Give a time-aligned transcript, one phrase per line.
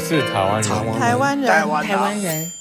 [0.00, 1.88] 是台湾人，台湾人，台湾人。
[1.88, 2.52] 台湾人。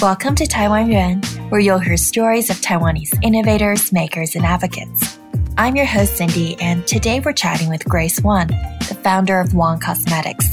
[0.00, 1.20] Welcome to Taiwan Ren,
[1.50, 5.18] where you'll hear stories of Taiwanese innovators, makers, and advocates.
[5.56, 8.48] I'm your host, Cindy, and today we're chatting with Grace Wan,
[8.88, 10.49] the founder of Wan Cosmetics.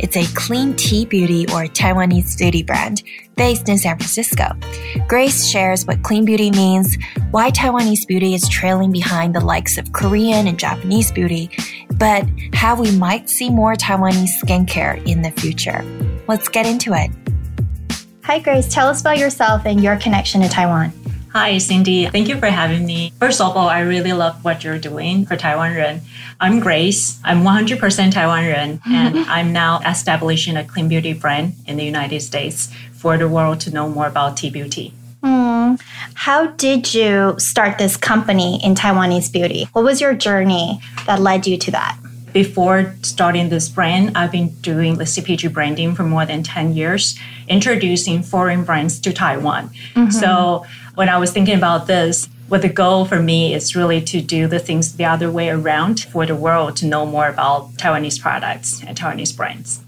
[0.00, 3.02] It's a clean T-beauty or Taiwanese beauty brand
[3.36, 4.50] based in San Francisco.
[5.06, 6.96] Grace shares what clean beauty means,
[7.30, 11.50] why Taiwanese beauty is trailing behind the likes of Korean and Japanese beauty,
[11.94, 15.84] but how we might see more Taiwanese skincare in the future.
[16.28, 17.10] Let's get into it.
[18.24, 18.72] Hi, Grace.
[18.72, 20.92] Tell us about yourself and your connection to Taiwan.
[21.32, 22.06] Hi, Cindy.
[22.06, 23.12] Thank you for having me.
[23.20, 26.00] First of all, I really love what you're doing for Taiwan Ren.
[26.40, 27.20] I'm Grace.
[27.22, 32.20] I'm 100% Taiwan Ren, and I'm now establishing a clean beauty brand in the United
[32.20, 34.94] States for the world to know more about T-beauty.
[35.22, 35.80] Mm.
[36.14, 39.68] How did you start this company in Taiwanese beauty?
[39.72, 41.98] What was your journey that led you to that?
[42.32, 47.18] Before starting this brand, I've been doing the CPG branding for more than 10 years,
[47.48, 49.70] introducing foreign brands to Taiwan.
[50.10, 50.64] So
[50.98, 54.48] when I was thinking about this, what the goal for me is really to do
[54.48, 58.82] the things the other way around for the world to know more about Taiwanese products
[58.84, 59.80] and Taiwanese brands.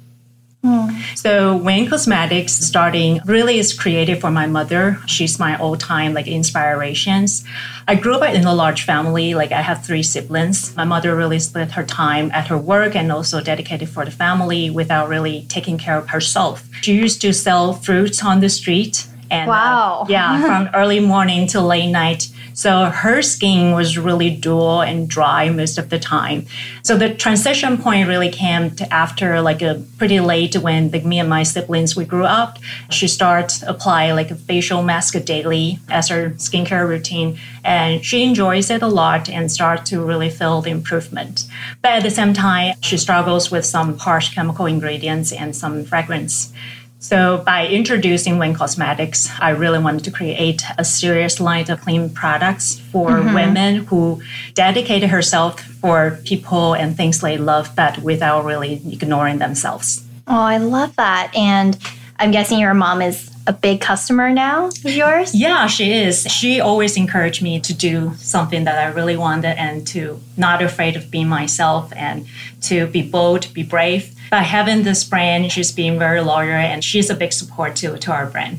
[1.16, 5.00] So Wan Cosmetics starting really is created for my mother.
[5.06, 7.42] She's my all-time like inspirations.
[7.88, 9.34] I grew up in a large family.
[9.34, 10.76] Like I have three siblings.
[10.76, 14.70] My mother really split her time at her work and also dedicated for the family
[14.70, 16.68] without really taking care of herself.
[16.82, 19.08] She used to sell fruits on the street.
[19.30, 20.06] And uh, Wow.
[20.08, 22.28] yeah, from early morning to late night.
[22.52, 26.46] So her skin was really dull and dry most of the time.
[26.82, 31.20] So the transition point really came to after like a pretty late when like me
[31.20, 32.58] and my siblings we grew up.
[32.90, 38.70] She started apply like a facial mask daily as her skincare routine, and she enjoys
[38.70, 41.46] it a lot and start to really feel the improvement.
[41.82, 46.52] But at the same time, she struggles with some harsh chemical ingredients and some fragrance.
[47.02, 52.10] So by introducing Wan Cosmetics, I really wanted to create a serious line of clean
[52.10, 53.34] products for mm-hmm.
[53.34, 54.20] women who
[54.52, 60.04] dedicated herself for people and things they love, but without really ignoring themselves.
[60.28, 61.34] Oh, I love that.
[61.34, 61.78] And
[62.18, 65.34] I'm guessing your mom is a big customer now of yours?
[65.34, 66.22] Yeah, she is.
[66.30, 70.94] She always encouraged me to do something that I really wanted and to not afraid
[70.94, 72.26] of being myself and
[72.62, 74.14] to be bold, be brave.
[74.30, 78.12] By having this brand, she's being very loyal and she's a big support to, to
[78.12, 78.58] our brand.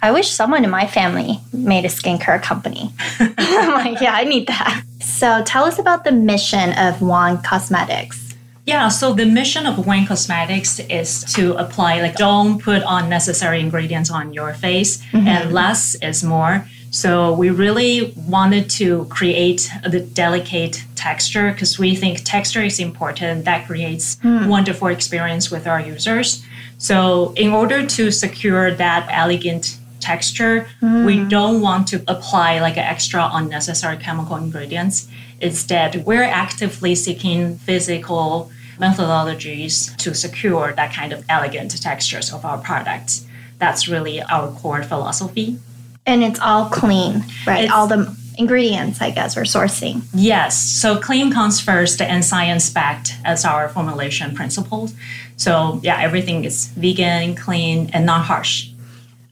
[0.00, 2.92] I wish someone in my family made a skincare company.
[3.18, 4.84] I'm like, yeah, I need that.
[5.00, 8.27] So tell us about the mission of Wan Cosmetics.
[8.68, 14.10] Yeah, so the mission of Wan Cosmetics is to apply like don't put unnecessary ingredients
[14.10, 15.26] on your face mm-hmm.
[15.26, 16.68] and less is more.
[16.90, 23.46] So we really wanted to create the delicate texture because we think texture is important.
[23.46, 24.48] That creates hmm.
[24.48, 26.44] wonderful experience with our users.
[26.76, 31.06] So in order to secure that elegant texture, hmm.
[31.06, 35.08] we don't want to apply like extra unnecessary chemical ingredients.
[35.40, 42.58] Instead, we're actively seeking physical methodologies to secure that kind of elegant textures of our
[42.58, 43.26] products.
[43.58, 45.58] That's really our core philosophy.
[46.06, 47.64] And it's all clean, right?
[47.64, 50.02] It's- all the ingredients, I guess, we're sourcing.
[50.14, 54.94] Yes, so clean comes first and science backed as our formulation principles.
[55.36, 58.68] So, yeah, everything is vegan, clean, and not harsh.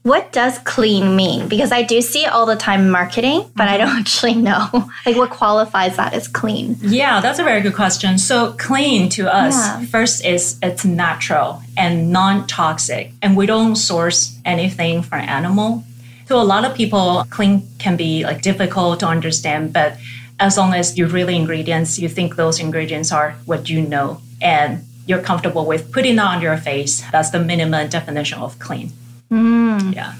[0.07, 1.49] What does clean mean?
[1.49, 3.99] Because I do see it all the time in marketing, but I don't mm-hmm.
[3.99, 4.69] actually know.
[5.05, 6.77] Like, what qualifies that as clean?
[6.81, 8.17] Yeah, that's a very good question.
[8.17, 9.85] So, clean to us, Yeah.
[9.85, 15.83] first is it's natural and non toxic, and we don't source anything from animal.
[16.27, 19.97] To a lot of people, clean can be like difficult to understand, but
[20.39, 24.85] as long as you really ingredients, you think those ingredients are what you know and
[25.05, 28.91] you're comfortable with putting that on your face, that's the minimum definition of clean.
[29.31, 29.95] Mm.
[29.95, 30.13] Yeah.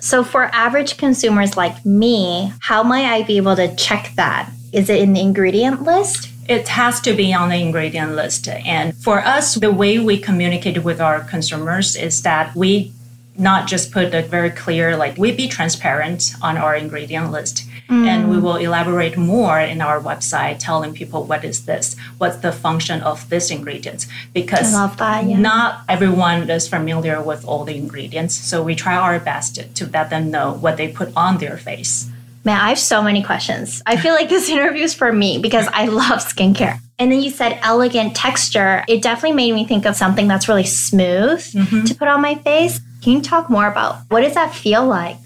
[0.00, 4.50] So, for average consumers like me, how might I be able to check that?
[4.72, 6.30] Is it in the ingredient list?
[6.48, 8.48] It has to be on the ingredient list.
[8.48, 12.92] And for us, the way we communicate with our consumers is that we
[13.36, 17.64] not just put a very clear, like we be transparent on our ingredient list.
[17.90, 18.42] And we mm.
[18.42, 23.28] will elaborate more in our website, telling people what is this, what's the function of
[23.28, 24.06] this ingredient.
[24.32, 25.38] Because that, yeah.
[25.38, 28.34] not everyone is familiar with all the ingredients.
[28.34, 31.56] So we try our best to, to let them know what they put on their
[31.56, 32.08] face.
[32.44, 33.82] Man, I have so many questions.
[33.84, 36.78] I feel like this interview is for me because I love skincare.
[36.98, 38.84] And then you said elegant texture.
[38.88, 41.84] It definitely made me think of something that's really smooth mm-hmm.
[41.84, 42.80] to put on my face.
[43.02, 45.16] Can you talk more about what does that feel like?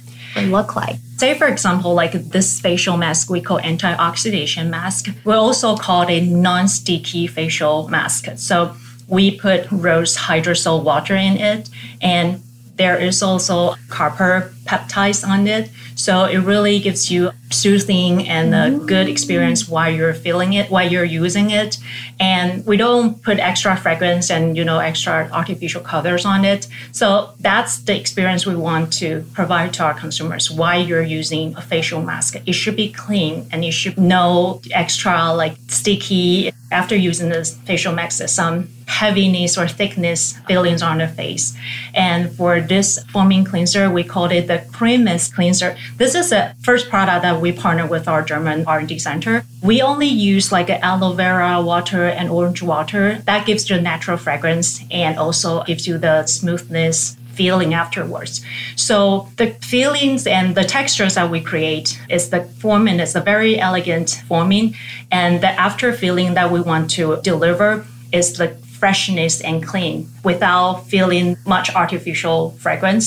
[0.42, 0.96] Look like?
[1.16, 5.08] Say, for example, like this facial mask we call anti-oxidation mask.
[5.24, 8.28] We also call it non-sticky facial mask.
[8.36, 8.74] So
[9.08, 11.68] we put rose hydrosol water in it
[12.00, 12.42] and
[12.76, 15.70] there is also copper peptides on it.
[15.94, 20.90] So it really gives you soothing and a good experience while you're feeling it, while
[20.90, 21.78] you're using it.
[22.18, 26.66] And we don't put extra fragrance and, you know, extra artificial colors on it.
[26.92, 31.62] So that's the experience we want to provide to our consumers while you're using a
[31.62, 32.36] facial mask.
[32.44, 37.94] It should be clean and you should no extra like sticky after using this facial
[37.94, 38.68] mask, some
[39.00, 41.56] heaviness or thickness feelings on the face.
[41.94, 45.76] And for this foaming cleanser, we called it the cream cleanser.
[45.96, 49.44] This is the first product that we partner with our German R&D center.
[49.62, 53.18] We only use like aloe vera water and orange water.
[53.26, 58.44] That gives you a natural fragrance and also gives you the smoothness feeling afterwards.
[58.76, 63.58] So the feelings and the textures that we create is the foaming is a very
[63.58, 64.76] elegant foaming,
[65.10, 68.48] and the after feeling that we want to deliver is the
[68.88, 73.06] freshness and clean without feeling much artificial fragrance.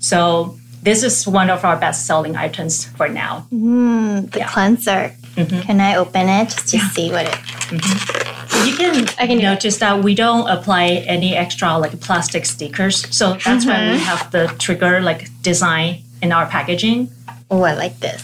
[0.00, 3.46] So this is one of our best selling items for now.
[3.54, 4.48] Mm, the Yeah.
[4.54, 5.02] cleanser.
[5.66, 7.38] Can I open it just to see what it?
[8.66, 10.84] You can, I can notice that we don't apply
[11.16, 12.96] any extra like plastic stickers.
[13.18, 13.92] So that's why Mm-hmm.
[13.94, 15.88] we have the trigger like design
[16.24, 16.98] in our packaging.
[17.48, 18.22] Oh, I like this.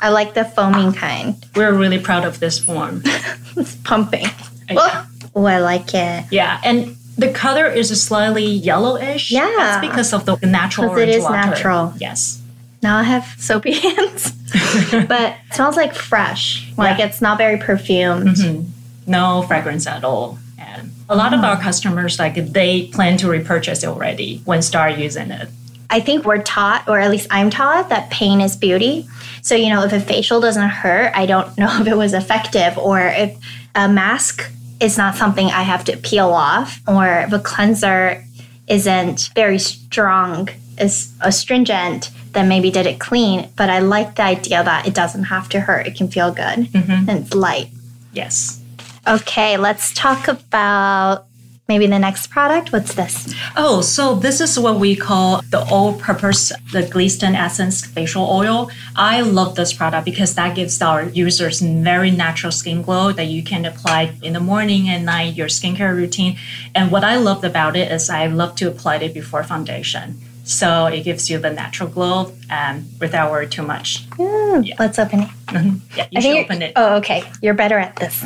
[0.00, 1.34] I like the foaming kind.
[1.54, 2.94] We're really proud of this form.
[3.60, 4.26] It's pumping.
[4.70, 5.04] Yeah.
[5.38, 6.24] Oh, I like it.
[6.30, 9.30] Yeah, and the color is slightly yellowish.
[9.30, 9.52] Yeah.
[9.56, 11.36] that's because of the natural 'Cause it is water.
[11.36, 11.94] natural.
[11.98, 12.40] Yes.
[12.82, 14.32] Now I have soapy hands,
[14.90, 16.72] but it smells like fresh.
[16.76, 17.06] Like Yeah.
[17.06, 18.36] it's not very perfumed.
[18.36, 18.70] Mm-hmm.
[19.06, 20.38] No fragrance at all.
[20.58, 21.62] And a lot of our hmm.
[21.62, 25.48] customers like they plan to repurchase it already when start using it.
[25.90, 29.08] I think we're taught, or at least I'm taught, that pain is beauty.
[29.40, 32.76] So, you know, if a facial doesn't hurt, I don't know if it was effective,
[32.76, 33.36] or if
[33.74, 34.50] a mask
[34.80, 38.24] is not something I have to peel off, or if a cleanser
[38.66, 40.48] isn't very strong,
[40.78, 43.48] is astringent, then maybe did it clean.
[43.56, 46.70] But I like the idea that it doesn't have to hurt, it can feel good,
[46.72, 47.08] mm-hmm.
[47.08, 47.68] and it's light.
[48.12, 48.62] Yes.
[49.06, 51.27] Okay, let's talk about
[51.68, 52.72] maybe the next product.
[52.72, 53.34] What's this?
[53.54, 58.70] Oh, so this is what we call the all-purpose, the Gliston Essence Facial Oil.
[58.96, 63.42] I love this product because that gives our users very natural skin glow that you
[63.42, 66.38] can apply in the morning and night, your skincare routine.
[66.74, 70.18] And what I loved about it is I love to apply it before foundation.
[70.48, 74.06] So it gives you the natural glow um, without worry too much.
[74.16, 75.28] Hmm, Let's open it.
[75.52, 76.72] Yeah, you I should open it.
[76.74, 77.22] Oh, okay.
[77.42, 78.24] You're better at this.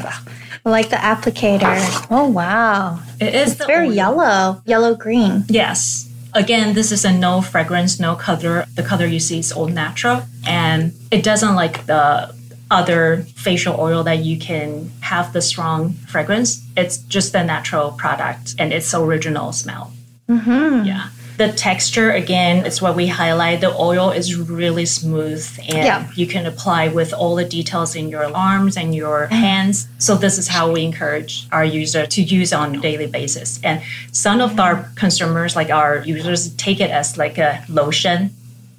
[0.64, 2.06] Like the applicator.
[2.10, 3.00] Oh, wow.
[3.20, 5.44] It is very yellow, yellow green.
[5.48, 6.08] Yes.
[6.32, 8.66] Again, this is a no fragrance, no color.
[8.76, 12.32] The color you see is all natural, and it doesn't like the
[12.70, 16.64] other facial oil that you can have the strong fragrance.
[16.76, 19.92] It's just a natural product, and it's original smell.
[20.28, 20.86] Mm-hmm.
[20.86, 21.08] Yeah.
[21.38, 23.60] The texture again is what we highlight.
[23.60, 26.06] The oil is really smooth and Yeah.
[26.14, 29.34] you can apply with all the details in your arms and your mm-hmm.
[29.34, 29.88] hands.
[29.98, 33.60] So this is how we encourage our user to use on a daily basis.
[33.62, 33.80] And
[34.12, 38.30] some of our consumers, like our users, take it as like a lotion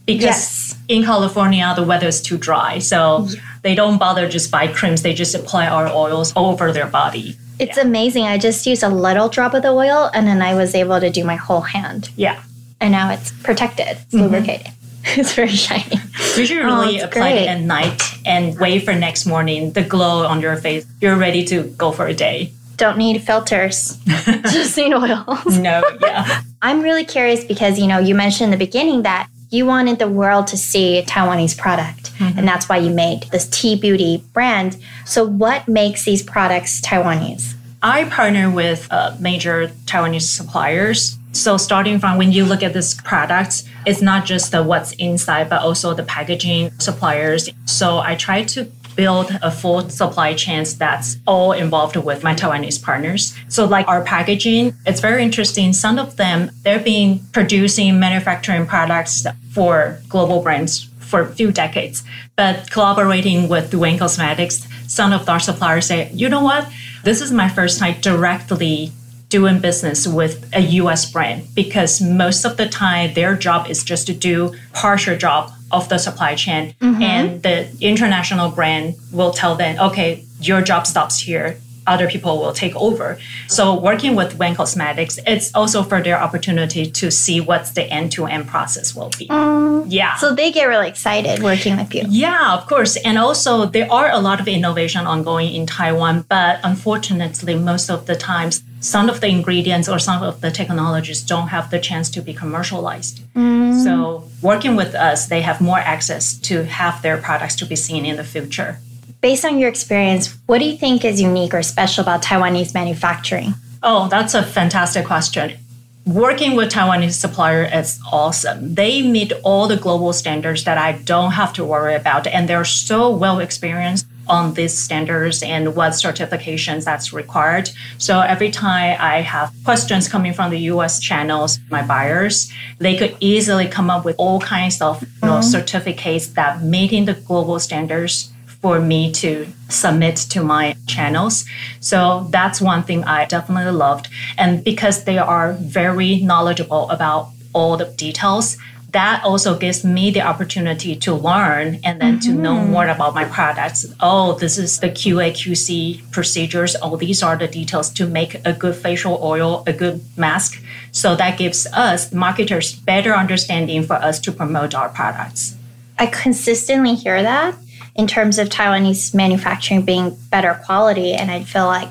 [0.05, 0.75] because Yes.
[0.87, 2.79] in California the weather is too dry.
[2.79, 3.27] So
[3.61, 5.01] they don't bother just buy creams.
[5.01, 7.37] They just apply our oils over their body.
[7.59, 8.25] It's amazing.
[8.25, 11.09] I just used a little drop of the oil and then I was able to
[11.09, 12.09] do my whole hand.
[12.15, 12.43] Yeah.
[12.81, 14.23] And now it's protected, it's mm-hmm.
[14.23, 14.67] lubricated.
[15.05, 15.97] it's very shiny.
[16.37, 17.43] You should Oh, really it's apply great.
[17.43, 19.71] it at night and wait for next morning.
[19.73, 22.53] The glow on your face, you're ready to go for a day.
[22.77, 25.57] Don't need filters, just need oils.
[25.59, 26.41] No, yeah.
[26.61, 30.09] I'm really curious because you know you mentioned in the beginning that you wanted the
[30.09, 34.77] world to see a Taiwanese product, and that's why you made this T-Beauty brand.
[35.05, 37.53] So, what makes these products Taiwanese?
[37.83, 41.17] I partner with uh, major Taiwanese suppliers.
[41.33, 45.49] So starting from when you look at this product, it's not just the what's inside,
[45.49, 47.49] but also the packaging suppliers.
[47.65, 52.81] So I try to build a full supply chain that's all involved with my Taiwanese
[52.81, 53.35] partners.
[53.49, 55.73] So like our packaging, it's very interesting.
[55.73, 62.03] Some of them, they're being producing manufacturing products for global brands for a few decades.
[62.35, 66.67] But collaborating with Wan Cosmetics, some of our suppliers say, you know what?
[67.03, 68.91] This is my first time directly
[69.29, 74.05] doing business with a US brand because most of the time their job is just
[74.05, 77.01] to do partial job of the supply chain mm-hmm.
[77.01, 82.53] and the international brand will tell them okay your job stops here other people will
[82.53, 83.17] take over.
[83.47, 88.47] So working with Wan Cosmetics, it's also for their opportunity to see what's the end-to-end
[88.47, 89.27] process will be.
[89.27, 89.85] Mm.
[89.87, 90.15] Yeah.
[90.15, 92.03] So they get really excited working with you.
[92.09, 92.95] Yeah, of course.
[92.97, 98.05] And also there are a lot of innovation ongoing in Taiwan, but unfortunately most of
[98.05, 102.09] the times some of the ingredients or some of the technologies don't have the chance
[102.09, 103.21] to be commercialized.
[103.33, 103.81] Mm.
[103.83, 108.05] So working with us, they have more access to have their products to be seen
[108.05, 108.79] in the future.
[109.23, 113.53] Based on your experience, what do you think is unique or special about Taiwanese manufacturing?
[113.81, 115.57] Oh, that's a fantastic question.
[116.05, 118.75] Working with Taiwanese supplier is awesome.
[118.75, 122.65] They meet all the global standards that I don't have to worry about, and they're
[122.65, 127.69] so well experienced on these standards and what certifications that's required.
[127.99, 133.15] So every time I have questions coming from the US channels, my buyers, they could
[133.21, 135.41] easily come up with all kinds of you know, mm-hmm.
[135.43, 138.32] certificates that meeting the global standards
[138.63, 141.43] for me to submit to my channels.
[141.81, 144.07] So that's one thing I definitely loved.
[144.37, 148.57] And because they are very knowledgeable about all the details,
[148.93, 152.31] that also gives me the opportunity to learn and then mm-hmm.
[152.31, 152.71] to know mm-hmm.
[152.71, 153.85] more about my products.
[153.99, 156.77] Oh, this is the QA QC procedures.
[156.81, 160.63] Oh, these are the details to make a good facial oil, a good mask.
[160.93, 165.57] So that gives us marketers better understanding for us to promote our products.
[165.99, 167.55] I consistently hear that
[167.95, 171.13] in terms of Taiwanese manufacturing being better quality.
[171.13, 171.89] And I feel like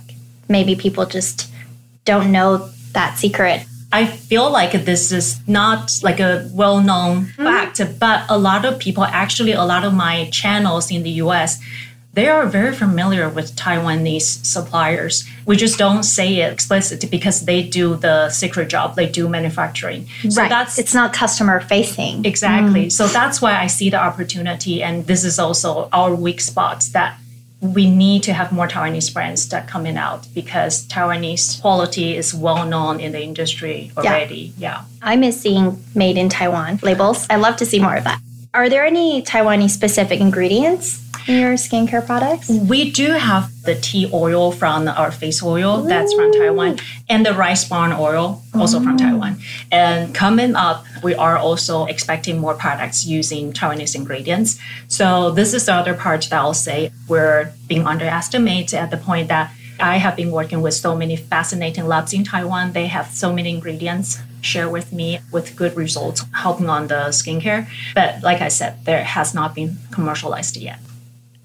[0.49, 1.51] maybe people just
[2.05, 3.65] don't know that secret.
[3.93, 7.45] I feel like this is not like a well known mm-hmm.
[7.45, 11.61] fact, but a lot of people, actually, a lot of my channels in the US,
[12.15, 15.25] they are very familiar with Taiwanese suppliers.
[15.47, 18.97] We just don't say it explicitly because they do the secret job.
[18.97, 20.09] They do manufacturing.
[20.29, 20.49] So right.
[20.49, 22.25] that's it's not customer facing.
[22.27, 22.87] Exactly.
[22.87, 22.93] Mm.
[22.93, 27.19] So that's why I see the opportunity and this is also our weak spots that
[27.63, 32.67] we need to have more Taiwanese brands that coming out because Taiwanese quality is well
[32.67, 34.53] known in the industry already.
[34.59, 34.81] Yeah.
[34.81, 34.85] yeah.
[35.01, 37.27] I miss seeing made in Taiwan labels.
[37.31, 38.21] I love to see more of that.
[38.55, 42.51] Are there any Taiwanese specific ingredients in your skincare products?
[42.51, 45.89] We do have the tea oil from our face oil Ooh.
[45.89, 46.79] that's from Taiwan
[47.09, 49.05] and the rice bran oil also from mm.
[49.05, 49.41] Taiwan.
[49.71, 54.59] And coming up, we are also expecting more products using Taiwanese ingredients.
[54.87, 59.29] So this is the other part that I'll say we're being underestimated at the point
[59.29, 62.73] that I have been working with so many fascinating labs in Taiwan.
[62.73, 67.69] They have so many ingredients share with me with good results helping on the skincare.
[67.95, 70.79] But like I said, there has not been commercialized yet.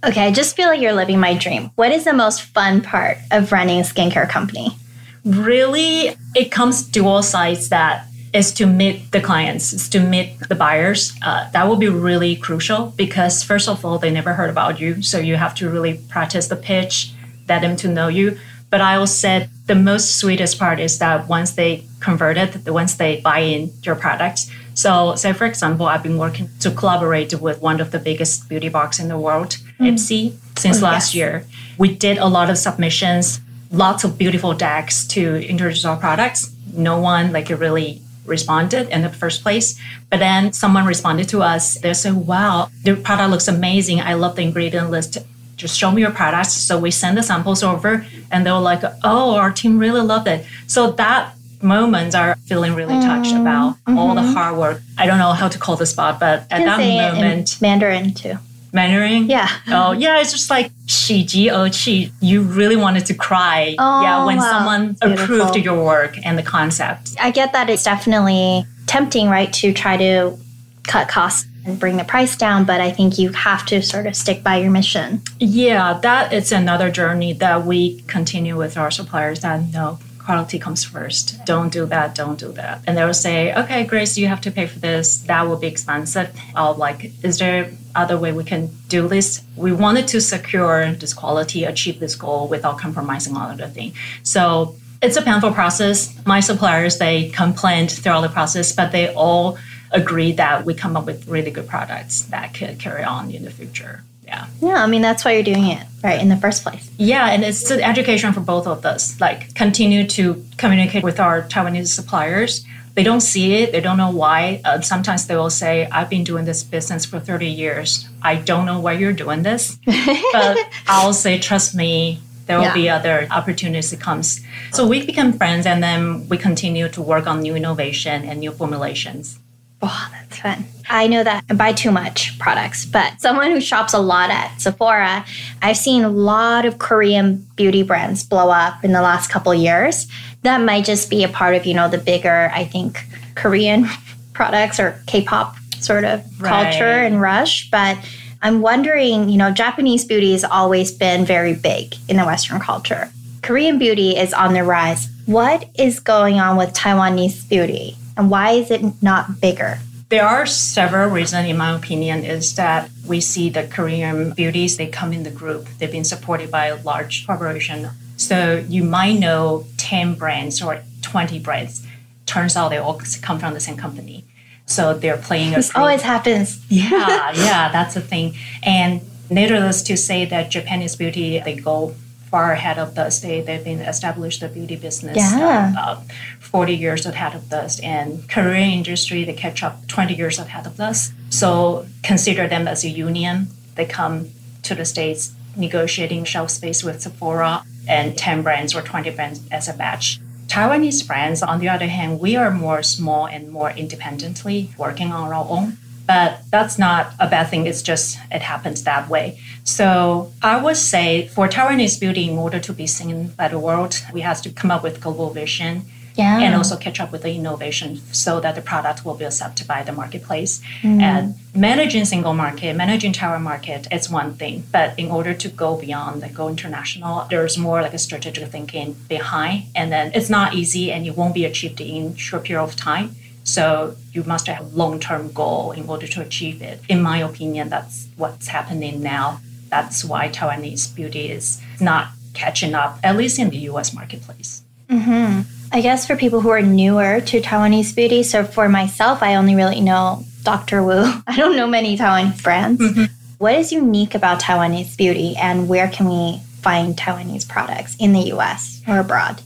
[0.04, 1.72] Okay, I just feel like you're living my dream.
[1.76, 4.78] What is the most fun part of running a skincare company?
[5.26, 10.56] Really, it comes dual sides that is to meet the clients, is to meet the
[10.56, 11.14] buyers.
[11.22, 15.02] Uh, that will be really crucial because, first of all, they never heard about you.
[15.02, 17.14] So you have to really practice the pitch,
[17.48, 18.38] get them to know you.
[18.70, 23.22] But I will say the most sweetest part is that once they converted, once they
[23.22, 24.48] buy in your product,
[24.78, 28.70] so, say for example, I've been working to collaborate with one of the biggest beauty
[28.70, 29.90] box in the world, mm.
[29.90, 31.16] Ipsy, since oh, last yes.
[31.16, 31.46] year.
[31.80, 36.54] We did a lot of submissions, lots of beautiful decks to introduce our products.
[36.74, 39.80] No one like really responded in the first place.
[40.12, 41.80] But then someone responded to us.
[41.80, 44.02] They said, wow, the product looks amazing.
[44.02, 45.18] I love the ingredient list.
[45.58, 46.54] Just show me your products.
[46.54, 50.28] So we send the samples over and they were like, oh, our team really loved
[50.28, 50.46] it.
[50.68, 53.98] So that moments are feeling really touched mm, about mm-hmm.
[53.98, 54.82] all the hard work.
[54.98, 58.38] I don't know how to call this spot, but at that moment, Mandarin too.
[58.74, 59.28] Mandarin?
[59.28, 59.50] Yeah.
[59.68, 60.20] Oh, yeah.
[60.20, 62.12] It's just like she ji oh chi.
[62.20, 63.76] You really wanted to cry.
[63.80, 64.52] Oh, yeah, when wow.
[64.52, 67.16] someone approved your work and the concept.
[67.20, 70.38] I get that it's definitely tempting, right, to try to
[70.84, 74.16] cut costs and bring the price down, but I think you have to sort of
[74.16, 75.22] stick by your mission.
[75.40, 80.84] Yeah, that is another journey that we continue with our suppliers that no, quality comes
[80.84, 81.46] first.
[81.46, 82.82] Don't do that, don't do that.
[82.88, 85.20] And they will say, okay, Grace, you have to pay for this.
[85.24, 86.34] That will be expensive.
[86.56, 89.44] I'll like, is there other way we can do this?
[89.56, 93.94] We wanted to secure this quality, achieve this goal without compromising on other thing.
[94.24, 96.16] So it's a painful process.
[96.26, 99.58] My suppliers, they complained throughout the process, but they all
[99.92, 103.52] agreed that we come up with really good products that could carry on in the
[103.52, 104.04] future.
[104.26, 104.48] Yeah.
[104.62, 106.92] Yeah, I mean that's why you're doing it, right, in the first place.
[106.98, 109.20] Yeah, and it's an education for both of us.
[109.22, 112.66] Like continue to communicate with our Taiwanese suppliers.
[112.94, 114.60] They don't see it, they don't know why.
[114.66, 118.10] Uh, sometimes they will say, I've been doing this business for 30 years.
[118.24, 119.78] I don't know why you're doing this.
[120.34, 122.74] but I'll say, trust me, there will yeah.
[122.74, 124.42] be other opportunities that comes.
[124.72, 128.52] So we become friends and then we continue to work on new innovation and new
[128.52, 129.38] formulations.
[129.82, 130.66] Oh, that's fun.
[130.90, 134.60] I know that I buy too much products, but someone who shops a lot at
[134.60, 135.26] Sephora,
[135.62, 140.08] I've seen a lot of Korean beauty brands blow up in the last couple years.
[140.42, 143.06] That might just be a part of, you know, the bigger, I think,
[143.36, 143.86] Korean
[144.34, 146.50] products or K-pop sort of right.
[146.50, 147.98] culture and rush, but
[148.42, 153.10] I'm wondering, you know, Japanese beauty has always been very big in the Western culture.
[153.42, 155.10] Korean beauty is on the rise.
[155.26, 159.80] What is going on with Taiwanese beauty and why is it not bigger?
[160.10, 164.88] There are several reasons, in my opinion, is that we see the Korean beauties, they
[164.88, 165.68] come in the group.
[165.78, 167.90] They've been supported by a large corporation.
[168.16, 171.86] So you might know 10 brands or 20 brands.
[172.26, 174.24] Turns out they all come from the same company.
[174.66, 176.60] So they're playing a This always happens.
[176.70, 178.36] yeah, yeah, that's the thing.
[178.64, 181.96] And needless to say that Japanese beauty, they go
[182.30, 183.20] far ahead of us.
[183.20, 185.74] They, they've been established the beauty business yeah.
[185.78, 186.02] uh,
[186.40, 187.80] 40 years ahead of us.
[187.80, 191.12] And Korean industry, they catch up 20 years ahead of us.
[191.30, 193.48] So consider them as a union.
[193.76, 194.30] They come
[194.64, 199.68] to the States negotiating shelf space with Sephora and 10 brands or 20 brands as
[199.68, 200.20] a batch.
[200.48, 205.32] Taiwanese brands, on the other hand, we are more small and more independently working on
[205.32, 205.78] our own.
[206.08, 207.68] But that's not a bad thing.
[207.68, 209.40] It's just it happens that way.
[209.64, 214.02] So I would say for Taiwanese beauty, in order to be seen by the world,
[214.14, 215.86] we have to come up with global vision
[216.18, 216.40] yeah.
[216.40, 219.84] and also catch up with the innovation so that the product will be accepted by
[219.84, 220.62] the marketplace.
[220.82, 221.02] Mm.
[221.02, 225.78] And managing single market, managing Taiwan market is one thing, but in order to go
[225.78, 230.56] beyond, like go international, there's more like a strategic thinking behind, and then it's not
[230.56, 233.16] easy and it won't be achieved in short period of time.
[233.48, 236.82] So you must have a long-term goal in order to achieve it.
[236.90, 239.40] In my opinion, that's what's happening now.
[239.70, 243.94] That's why Taiwanese beauty is not catching up, at least in the U.S.
[243.94, 244.64] marketplace.
[244.90, 245.42] Mm-hmm.
[245.72, 249.56] I guess for people who are newer to Taiwanese beauty, so for myself, I only
[249.56, 250.84] really know Dr.
[250.84, 251.06] Wu.
[251.28, 252.82] I don't know many Taiwanese brands.
[252.82, 253.06] Mm-hmm.
[253.38, 258.34] What is unique about Taiwanese beauty and where can we find Taiwanese products in the
[258.34, 259.42] US or abroad?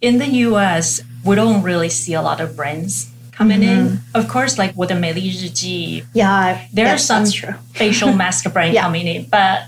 [0.00, 3.94] In the US, we don't really see a lot of brands coming mm-hmm.
[3.94, 4.00] in.
[4.14, 7.26] Of course, like with the Meili Ji, yeah, there are some
[7.74, 8.82] facial mask brand yeah.
[8.82, 9.64] coming in, but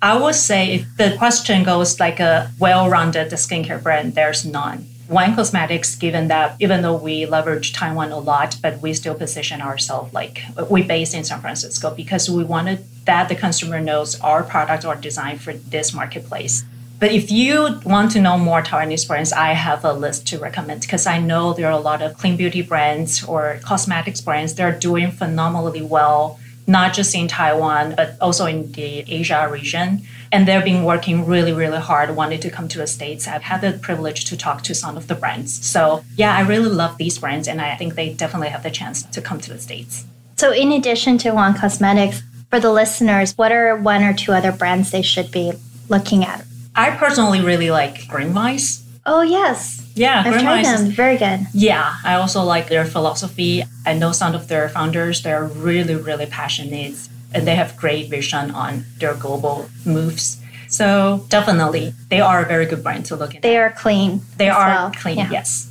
[0.00, 4.86] I would say if the question goes like a well-rounded skincare brand, there's none.
[5.08, 9.62] Wan Cosmetics, given that even though we leverage Taiwan a lot, but we still position
[9.62, 14.42] ourselves like we based in San Francisco because we wanted that the consumer knows our
[14.42, 16.64] products are designed for this marketplace.
[16.98, 20.80] But if you want to know more Taiwanese brands, I have a list to recommend
[20.80, 24.54] because I know there are a lot of clean beauty brands or cosmetics brands.
[24.54, 30.02] They're doing phenomenally well, not just in Taiwan, but also in the Asia region.
[30.32, 33.28] And they've been working really really hard wanting to come to the states.
[33.28, 35.64] I've had the privilege to talk to some of the brands.
[35.64, 39.04] So yeah i really love these brands and i think they definitely have the chance
[39.04, 40.04] to come to the states.
[40.36, 44.52] So in addition to Wan cosmetics for the listeners what are one or two other
[44.52, 45.52] brands they should be
[45.88, 46.44] looking at
[46.78, 50.86] i personally really like green mice oh yes yeah, I've tried them.
[50.86, 51.40] Is, Very good.
[51.52, 53.64] Yeah, I also like their philosophy.
[53.84, 56.94] I know some of their founders; they're really, really passionate
[57.32, 60.40] and they have great vision on their global moves.
[60.68, 63.42] So definitely, they are a very good brand to look at.
[63.42, 64.20] They are clean.
[64.36, 64.92] They are well.
[64.92, 65.18] clean.
[65.18, 65.30] Yeah.
[65.30, 65.70] Yes.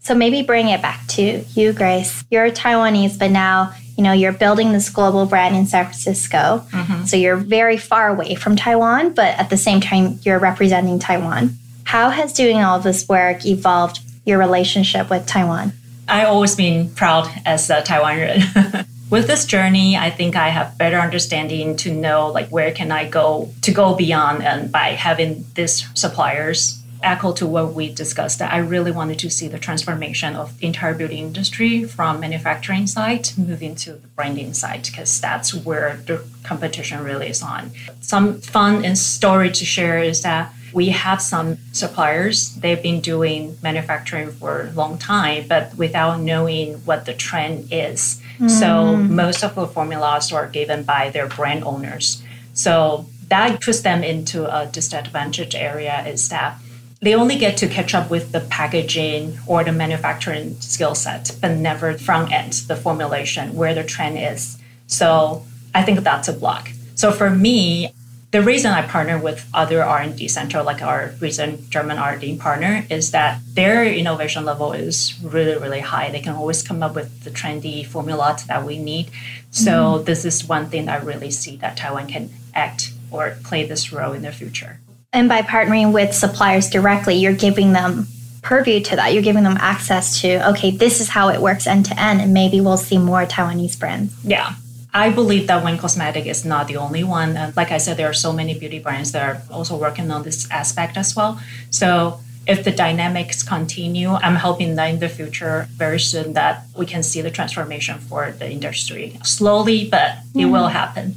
[0.00, 2.24] So maybe bring it back to you, Grace.
[2.30, 6.64] You're Taiwanese, but now you know you're building this global brand in San Francisco.
[6.70, 7.04] Mm-hmm.
[7.04, 11.56] So you're very far away from Taiwan, but at the same time, you're representing Taiwan.
[11.84, 15.72] How has doing all this work evolved your relationship with Taiwan?
[16.08, 18.86] I've always been proud as a Taiwanese.
[19.10, 23.08] with this journey i think i have better understanding to know like where can i
[23.08, 28.52] go to go beyond and by having these suppliers echo to what we discussed that
[28.52, 33.28] i really wanted to see the transformation of the entire beauty industry from manufacturing side
[33.36, 38.84] moving to the branding side because that's where the competition really is on some fun
[38.84, 44.62] and story to share is that we have some suppliers they've been doing manufacturing for
[44.62, 48.50] a long time but without knowing what the trend is Mm.
[48.50, 52.22] So most of the formulas are given by their brand owners.
[52.52, 56.58] So that puts them into a disadvantaged area is that
[57.04, 61.50] they only get to catch up with the packaging or the manufacturing skill set, but
[61.52, 64.58] never front end the formulation where the trend is.
[64.86, 66.70] So I think that's a block.
[66.94, 67.92] So for me,
[68.30, 73.10] the reason I partner with other R&D center like our recent German R&D partner is
[73.10, 76.10] that their innovation level is really really high.
[76.10, 79.10] They can always come up with the trendy formula that we need.
[79.50, 80.04] So mm-hmm.
[80.04, 84.14] this is one thing I really see that Taiwan can act or play this role
[84.14, 84.80] in the future.
[85.14, 88.08] And by partnering with suppliers directly, you're giving them
[88.42, 89.14] purview to that.
[89.14, 92.34] You're giving them access to, okay, this is how it works end to end, and
[92.34, 94.12] maybe we'll see more Taiwanese brands.
[94.24, 94.54] Yeah.
[94.92, 97.36] I believe that Wan Cosmetic is not the only one.
[97.36, 100.22] And like I said, there are so many beauty brands that are also working on
[100.22, 101.40] this aspect as well.
[101.70, 106.86] So if the dynamics continue, I'm hoping that in the future, very soon, that we
[106.86, 109.18] can see the transformation for the industry.
[109.24, 110.72] Slowly, but it will mm-hmm.
[110.72, 111.16] happen.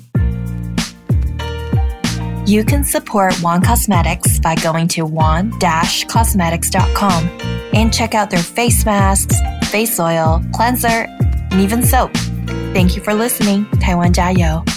[2.48, 7.28] You can support Wan Cosmetics by going to wan-cosmetics.com
[7.74, 9.36] and check out their face masks,
[9.70, 11.08] face oil, cleanser,
[11.52, 12.16] and even soap.
[12.72, 13.66] Thank you for listening.
[13.82, 14.77] Taiwan 加油!